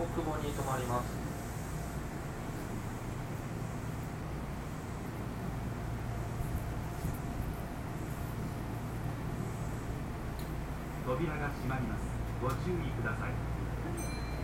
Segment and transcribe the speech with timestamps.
[0.00, 1.20] 久保に停まります。
[11.06, 12.00] 扉が閉まります。
[12.40, 14.39] ご注意ください。